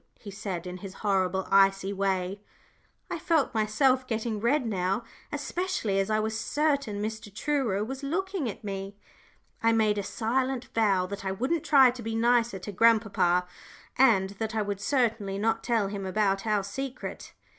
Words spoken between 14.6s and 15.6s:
would certainly